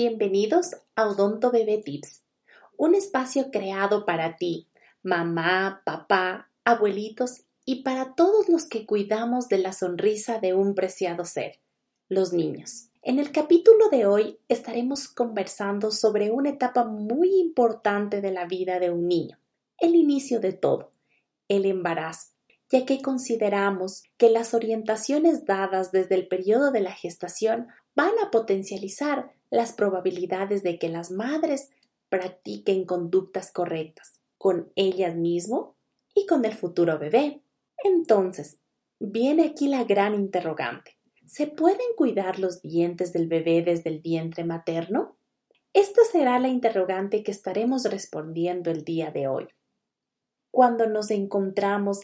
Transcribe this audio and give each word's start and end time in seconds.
Bienvenidos 0.00 0.76
a 0.94 1.08
Odonto 1.08 1.50
Bebé 1.50 1.78
Tips, 1.78 2.22
un 2.76 2.94
espacio 2.94 3.50
creado 3.50 4.06
para 4.06 4.36
ti, 4.36 4.68
mamá, 5.02 5.82
papá, 5.84 6.52
abuelitos 6.64 7.42
y 7.64 7.82
para 7.82 8.14
todos 8.14 8.48
los 8.48 8.66
que 8.66 8.86
cuidamos 8.86 9.48
de 9.48 9.58
la 9.58 9.72
sonrisa 9.72 10.38
de 10.38 10.54
un 10.54 10.76
preciado 10.76 11.24
ser, 11.24 11.58
los 12.08 12.32
niños. 12.32 12.90
En 13.02 13.18
el 13.18 13.32
capítulo 13.32 13.88
de 13.88 14.06
hoy 14.06 14.38
estaremos 14.46 15.08
conversando 15.08 15.90
sobre 15.90 16.30
una 16.30 16.50
etapa 16.50 16.84
muy 16.84 17.34
importante 17.40 18.20
de 18.20 18.30
la 18.30 18.46
vida 18.46 18.78
de 18.78 18.92
un 18.92 19.08
niño, 19.08 19.36
el 19.78 19.96
inicio 19.96 20.38
de 20.38 20.52
todo, 20.52 20.92
el 21.48 21.66
embarazo, 21.66 22.34
ya 22.70 22.86
que 22.86 23.02
consideramos 23.02 24.04
que 24.16 24.30
las 24.30 24.54
orientaciones 24.54 25.44
dadas 25.44 25.90
desde 25.90 26.14
el 26.14 26.28
periodo 26.28 26.70
de 26.70 26.82
la 26.82 26.92
gestación 26.92 27.66
van 27.96 28.12
a 28.24 28.30
potencializar 28.30 29.32
las 29.50 29.72
probabilidades 29.72 30.62
de 30.62 30.78
que 30.78 30.88
las 30.88 31.10
madres 31.10 31.70
practiquen 32.08 32.84
conductas 32.84 33.50
correctas 33.52 34.22
con 34.38 34.72
ellas 34.76 35.16
mismas 35.16 35.66
y 36.14 36.26
con 36.26 36.44
el 36.44 36.54
futuro 36.54 36.98
bebé. 36.98 37.42
Entonces, 37.84 38.60
viene 38.98 39.44
aquí 39.44 39.68
la 39.68 39.84
gran 39.84 40.14
interrogante. 40.14 40.96
¿Se 41.26 41.46
pueden 41.46 41.86
cuidar 41.96 42.38
los 42.38 42.62
dientes 42.62 43.12
del 43.12 43.28
bebé 43.28 43.62
desde 43.62 43.90
el 43.90 44.00
vientre 44.00 44.44
materno? 44.44 45.18
Esta 45.74 46.02
será 46.10 46.38
la 46.38 46.48
interrogante 46.48 47.22
que 47.22 47.30
estaremos 47.30 47.84
respondiendo 47.84 48.70
el 48.70 48.84
día 48.84 49.10
de 49.10 49.28
hoy. 49.28 49.48
Cuando 50.50 50.88
nos 50.88 51.10
encontramos 51.10 52.00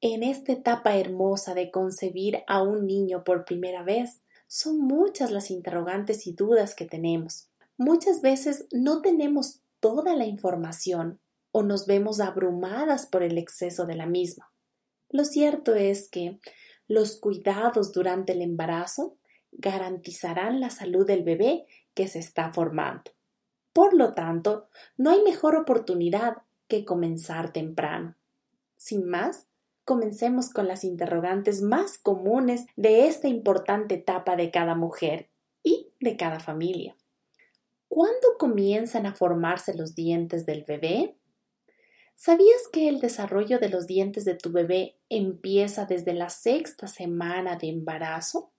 en 0.00 0.24
esta 0.24 0.52
etapa 0.52 0.96
hermosa 0.96 1.54
de 1.54 1.70
concebir 1.70 2.42
a 2.48 2.62
un 2.62 2.86
niño 2.86 3.22
por 3.22 3.44
primera 3.44 3.84
vez, 3.84 4.21
son 4.52 4.80
muchas 4.80 5.30
las 5.30 5.50
interrogantes 5.50 6.26
y 6.26 6.34
dudas 6.34 6.74
que 6.74 6.84
tenemos. 6.84 7.48
Muchas 7.78 8.20
veces 8.20 8.66
no 8.70 9.00
tenemos 9.00 9.62
toda 9.80 10.14
la 10.14 10.26
información 10.26 11.20
o 11.52 11.62
nos 11.62 11.86
vemos 11.86 12.20
abrumadas 12.20 13.06
por 13.06 13.22
el 13.22 13.38
exceso 13.38 13.86
de 13.86 13.96
la 13.96 14.04
misma. 14.04 14.52
Lo 15.08 15.24
cierto 15.24 15.74
es 15.74 16.10
que 16.10 16.38
los 16.86 17.16
cuidados 17.18 17.92
durante 17.92 18.32
el 18.32 18.42
embarazo 18.42 19.16
garantizarán 19.52 20.60
la 20.60 20.68
salud 20.68 21.06
del 21.06 21.22
bebé 21.22 21.64
que 21.94 22.06
se 22.06 22.18
está 22.18 22.52
formando. 22.52 23.10
Por 23.72 23.94
lo 23.94 24.12
tanto, 24.12 24.68
no 24.98 25.12
hay 25.12 25.22
mejor 25.22 25.56
oportunidad 25.56 26.42
que 26.68 26.84
comenzar 26.84 27.54
temprano. 27.54 28.16
Sin 28.76 29.08
más, 29.08 29.48
comencemos 29.84 30.50
con 30.50 30.68
las 30.68 30.84
interrogantes 30.84 31.62
más 31.62 31.98
comunes 31.98 32.66
de 32.76 33.06
esta 33.06 33.28
importante 33.28 33.96
etapa 33.96 34.36
de 34.36 34.50
cada 34.50 34.74
mujer 34.74 35.28
y 35.62 35.88
de 36.00 36.16
cada 36.16 36.40
familia. 36.40 36.96
¿Cuándo 37.88 38.38
comienzan 38.38 39.06
a 39.06 39.14
formarse 39.14 39.74
los 39.74 39.94
dientes 39.94 40.46
del 40.46 40.64
bebé? 40.64 41.16
¿Sabías 42.14 42.68
que 42.72 42.88
el 42.88 43.00
desarrollo 43.00 43.58
de 43.58 43.68
los 43.68 43.86
dientes 43.86 44.24
de 44.24 44.34
tu 44.34 44.50
bebé 44.50 44.96
empieza 45.08 45.86
desde 45.86 46.14
la 46.14 46.30
sexta 46.30 46.86
semana 46.86 47.56
de 47.56 47.68
embarazo? 47.68 48.52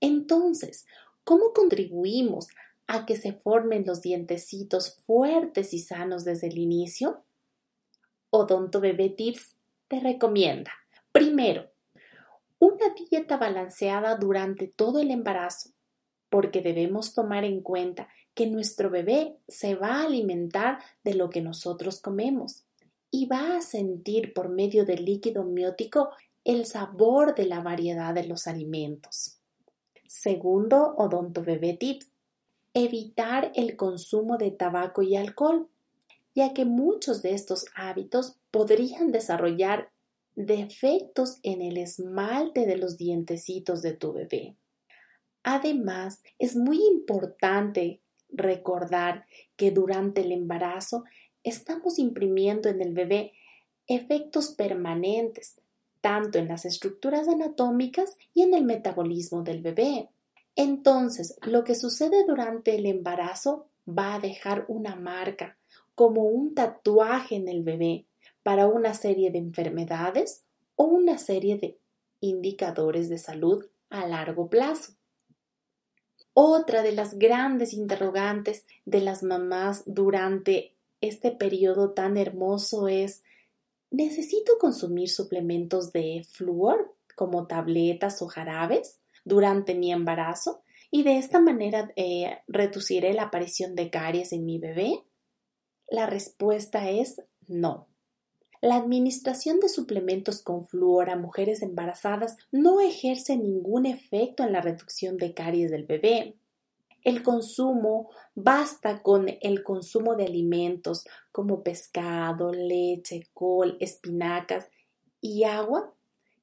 Entonces, 0.00 0.86
¿cómo 1.24 1.52
contribuimos 1.52 2.48
a 2.86 3.06
que 3.06 3.16
se 3.16 3.32
formen 3.32 3.84
los 3.86 4.00
dientecitos 4.00 5.00
fuertes 5.06 5.72
y 5.72 5.78
sanos 5.78 6.24
desde 6.24 6.48
el 6.48 6.58
inicio? 6.58 7.24
Odonto 8.30 8.80
Bebé 8.80 9.10
Tips 9.10 9.56
te 9.90 9.98
recomienda, 9.98 10.70
primero, 11.10 11.68
una 12.60 12.94
dieta 12.94 13.36
balanceada 13.36 14.14
durante 14.14 14.68
todo 14.68 15.00
el 15.00 15.10
embarazo, 15.10 15.70
porque 16.28 16.62
debemos 16.62 17.12
tomar 17.12 17.44
en 17.44 17.60
cuenta 17.60 18.08
que 18.32 18.46
nuestro 18.46 18.88
bebé 18.88 19.36
se 19.48 19.74
va 19.74 19.96
a 19.96 20.04
alimentar 20.04 20.78
de 21.02 21.14
lo 21.14 21.28
que 21.28 21.40
nosotros 21.40 22.00
comemos 22.00 22.64
y 23.10 23.26
va 23.26 23.56
a 23.56 23.62
sentir 23.62 24.32
por 24.32 24.48
medio 24.48 24.84
del 24.84 25.04
líquido 25.04 25.42
amniótico 25.42 26.10
el 26.44 26.66
sabor 26.66 27.34
de 27.34 27.46
la 27.46 27.60
variedad 27.60 28.14
de 28.14 28.28
los 28.28 28.46
alimentos. 28.46 29.40
Segundo, 30.06 30.94
odonto 30.98 31.42
bebé 31.42 31.74
tip, 31.74 32.02
evitar 32.74 33.50
el 33.56 33.76
consumo 33.76 34.38
de 34.38 34.52
tabaco 34.52 35.02
y 35.02 35.16
alcohol, 35.16 35.68
ya 36.34 36.52
que 36.52 36.64
muchos 36.64 37.22
de 37.22 37.34
estos 37.34 37.66
hábitos 37.74 38.36
podrían 38.50 39.12
desarrollar 39.12 39.90
defectos 40.34 41.38
en 41.42 41.62
el 41.62 41.76
esmalte 41.76 42.66
de 42.66 42.76
los 42.76 42.96
dientecitos 42.96 43.82
de 43.82 43.92
tu 43.92 44.12
bebé. 44.12 44.56
Además, 45.42 46.22
es 46.38 46.56
muy 46.56 46.78
importante 46.86 48.00
recordar 48.28 49.26
que 49.56 49.70
durante 49.70 50.20
el 50.20 50.32
embarazo 50.32 51.04
estamos 51.42 51.98
imprimiendo 51.98 52.68
en 52.68 52.80
el 52.80 52.92
bebé 52.92 53.32
efectos 53.86 54.50
permanentes, 54.52 55.60
tanto 56.00 56.38
en 56.38 56.48
las 56.48 56.64
estructuras 56.64 57.28
anatómicas 57.28 58.16
y 58.34 58.42
en 58.42 58.54
el 58.54 58.64
metabolismo 58.64 59.42
del 59.42 59.62
bebé. 59.62 60.08
Entonces, 60.54 61.36
lo 61.42 61.64
que 61.64 61.74
sucede 61.74 62.24
durante 62.26 62.76
el 62.76 62.86
embarazo 62.86 63.66
va 63.88 64.14
a 64.14 64.20
dejar 64.20 64.64
una 64.68 64.94
marca, 64.94 65.58
como 66.00 66.22
un 66.22 66.54
tatuaje 66.54 67.34
en 67.36 67.46
el 67.46 67.62
bebé, 67.62 68.06
para 68.42 68.66
una 68.68 68.94
serie 68.94 69.30
de 69.30 69.36
enfermedades 69.36 70.46
o 70.74 70.84
una 70.84 71.18
serie 71.18 71.58
de 71.58 71.78
indicadores 72.20 73.10
de 73.10 73.18
salud 73.18 73.66
a 73.90 74.06
largo 74.06 74.48
plazo. 74.48 74.94
Otra 76.32 76.80
de 76.80 76.92
las 76.92 77.18
grandes 77.18 77.74
interrogantes 77.74 78.64
de 78.86 79.02
las 79.02 79.22
mamás 79.22 79.82
durante 79.84 80.74
este 81.02 81.32
periodo 81.32 81.90
tan 81.92 82.16
hermoso 82.16 82.88
es 82.88 83.22
¿necesito 83.90 84.54
consumir 84.58 85.10
suplementos 85.10 85.92
de 85.92 86.26
flúor 86.30 86.96
como 87.14 87.46
tabletas 87.46 88.22
o 88.22 88.26
jarabes 88.26 88.98
durante 89.26 89.74
mi 89.74 89.92
embarazo? 89.92 90.62
Y 90.90 91.02
de 91.02 91.18
esta 91.18 91.40
manera 91.40 91.92
eh, 91.94 92.38
reduciré 92.48 93.12
la 93.12 93.24
aparición 93.24 93.74
de 93.74 93.90
caries 93.90 94.32
en 94.32 94.46
mi 94.46 94.58
bebé? 94.58 95.04
La 95.90 96.06
respuesta 96.06 96.88
es 96.88 97.20
no. 97.48 97.88
La 98.62 98.76
administración 98.76 99.58
de 99.58 99.68
suplementos 99.68 100.40
con 100.40 100.64
flúor 100.64 101.10
a 101.10 101.16
mujeres 101.16 101.62
embarazadas 101.62 102.36
no 102.52 102.80
ejerce 102.80 103.36
ningún 103.36 103.86
efecto 103.86 104.44
en 104.44 104.52
la 104.52 104.60
reducción 104.60 105.16
de 105.16 105.34
caries 105.34 105.70
del 105.72 105.86
bebé. 105.86 106.36
El 107.02 107.24
consumo 107.24 108.10
basta 108.36 109.02
con 109.02 109.26
el 109.40 109.64
consumo 109.64 110.14
de 110.14 110.26
alimentos 110.26 111.04
como 111.32 111.64
pescado, 111.64 112.52
leche, 112.52 113.26
col, 113.32 113.76
espinacas 113.80 114.68
y 115.20 115.42
agua 115.42 115.92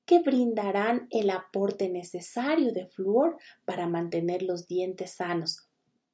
que 0.06 0.19
brindarán 0.19 1.08
el 1.09 1.29
aporte 1.29 1.88
necesario 1.88 2.74
de 2.74 2.88
flúor 2.88 3.38
para 3.64 3.88
mantener 3.88 4.44
los 4.44 4.68
dientes 4.68 5.12
sanos, 5.12 5.69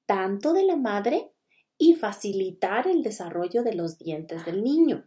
tanto 0.05 0.53
de 0.53 0.65
la 0.65 0.75
madre 0.75 1.32
y 1.77 1.95
facilitar 1.95 2.87
el 2.87 3.03
desarrollo 3.03 3.63
de 3.63 3.73
los 3.73 3.97
dientes 3.97 4.45
del 4.45 4.63
niño. 4.63 5.05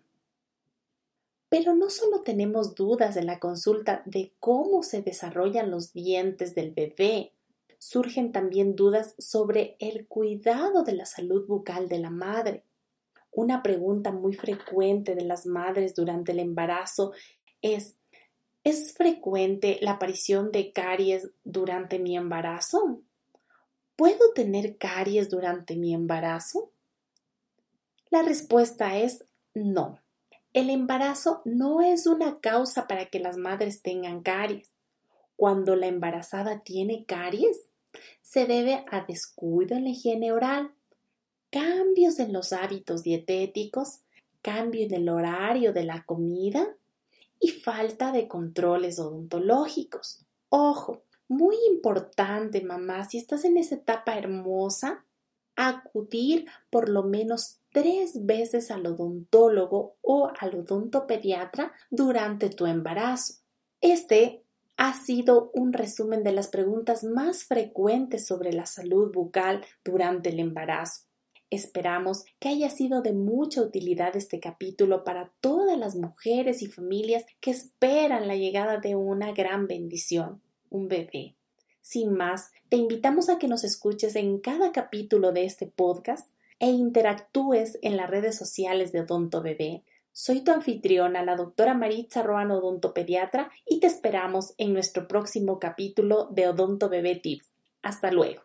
Pero 1.48 1.74
no 1.74 1.90
solo 1.90 2.22
tenemos 2.22 2.74
dudas 2.74 3.16
en 3.16 3.26
la 3.26 3.38
consulta 3.38 4.02
de 4.04 4.32
cómo 4.40 4.82
se 4.82 5.02
desarrollan 5.02 5.70
los 5.70 5.92
dientes 5.92 6.54
del 6.54 6.72
bebé, 6.72 7.32
surgen 7.78 8.32
también 8.32 8.74
dudas 8.74 9.14
sobre 9.18 9.76
el 9.78 10.06
cuidado 10.06 10.82
de 10.82 10.92
la 10.92 11.06
salud 11.06 11.46
bucal 11.46 11.88
de 11.88 11.98
la 11.98 12.10
madre. 12.10 12.64
Una 13.30 13.62
pregunta 13.62 14.12
muy 14.12 14.34
frecuente 14.34 15.14
de 15.14 15.24
las 15.24 15.46
madres 15.46 15.94
durante 15.94 16.32
el 16.32 16.40
embarazo 16.40 17.12
es 17.62 17.96
¿Es 18.66 18.94
frecuente 18.94 19.78
la 19.80 19.92
aparición 19.92 20.50
de 20.50 20.72
caries 20.72 21.30
durante 21.44 22.00
mi 22.00 22.16
embarazo? 22.16 23.00
¿Puedo 23.96 24.32
tener 24.34 24.76
caries 24.76 25.30
durante 25.30 25.74
mi 25.74 25.94
embarazo? 25.94 26.70
La 28.10 28.22
respuesta 28.22 28.98
es 28.98 29.24
no. 29.54 29.98
El 30.52 30.68
embarazo 30.68 31.40
no 31.46 31.80
es 31.80 32.06
una 32.06 32.40
causa 32.40 32.86
para 32.86 33.06
que 33.06 33.20
las 33.20 33.38
madres 33.38 33.80
tengan 33.80 34.22
caries. 34.22 34.70
Cuando 35.34 35.76
la 35.76 35.86
embarazada 35.86 36.62
tiene 36.62 37.06
caries, 37.06 37.68
se 38.20 38.46
debe 38.46 38.84
a 38.90 39.04
descuido 39.06 39.76
en 39.76 39.84
la 39.84 39.90
higiene 39.90 40.30
oral, 40.30 40.72
cambios 41.50 42.18
en 42.18 42.34
los 42.34 42.52
hábitos 42.52 43.02
dietéticos, 43.02 44.00
cambio 44.42 44.84
en 44.84 44.94
el 44.94 45.08
horario 45.08 45.72
de 45.72 45.84
la 45.84 46.04
comida 46.04 46.76
y 47.40 47.48
falta 47.48 48.12
de 48.12 48.28
controles 48.28 48.98
odontológicos. 48.98 50.24
Ojo, 50.50 51.02
muy 51.28 51.56
importante, 51.70 52.60
mamá, 52.62 53.04
si 53.04 53.18
estás 53.18 53.44
en 53.44 53.56
esa 53.56 53.76
etapa 53.76 54.16
hermosa, 54.16 55.04
acudir 55.56 56.46
por 56.70 56.88
lo 56.88 57.02
menos 57.02 57.60
tres 57.72 58.26
veces 58.26 58.70
al 58.70 58.86
odontólogo 58.86 59.96
o 60.02 60.30
al 60.38 60.54
odontopediatra 60.54 61.72
durante 61.90 62.50
tu 62.50 62.66
embarazo. 62.66 63.34
Este 63.80 64.44
ha 64.76 64.92
sido 64.92 65.50
un 65.54 65.72
resumen 65.72 66.22
de 66.22 66.32
las 66.32 66.48
preguntas 66.48 67.02
más 67.02 67.44
frecuentes 67.44 68.26
sobre 68.26 68.52
la 68.52 68.66
salud 68.66 69.10
bucal 69.12 69.64
durante 69.82 70.28
el 70.28 70.38
embarazo. 70.38 71.06
Esperamos 71.48 72.24
que 72.40 72.48
haya 72.48 72.70
sido 72.70 73.02
de 73.02 73.12
mucha 73.12 73.62
utilidad 73.62 74.16
este 74.16 74.40
capítulo 74.40 75.04
para 75.04 75.32
todas 75.40 75.78
las 75.78 75.94
mujeres 75.94 76.60
y 76.60 76.66
familias 76.66 77.24
que 77.40 77.52
esperan 77.52 78.26
la 78.26 78.34
llegada 78.34 78.78
de 78.78 78.96
una 78.96 79.32
gran 79.32 79.68
bendición, 79.68 80.42
un 80.70 80.88
bebé. 80.88 81.34
Sin 81.80 82.14
más, 82.14 82.50
te 82.68 82.76
invitamos 82.76 83.28
a 83.28 83.38
que 83.38 83.48
nos 83.48 83.62
escuches 83.62 84.16
en 84.16 84.38
cada 84.40 84.72
capítulo 84.72 85.32
de 85.32 85.44
este 85.44 85.66
podcast 85.66 86.28
e 86.58 86.68
interactúes 86.68 87.78
en 87.82 87.96
las 87.96 88.10
redes 88.10 88.36
sociales 88.36 88.92
de 88.92 89.02
Odonto 89.02 89.42
Bebé. 89.42 89.84
Soy 90.12 90.42
tu 90.42 90.50
anfitriona, 90.50 91.22
la 91.22 91.36
doctora 91.36 91.74
Maritza 91.74 92.22
Roano, 92.22 92.58
odontopediatra, 92.58 93.50
y 93.66 93.80
te 93.80 93.86
esperamos 93.86 94.54
en 94.56 94.72
nuestro 94.72 95.06
próximo 95.06 95.58
capítulo 95.58 96.28
de 96.30 96.48
Odonto 96.48 96.88
Bebé 96.88 97.16
Tips. 97.16 97.50
Hasta 97.82 98.10
luego. 98.10 98.42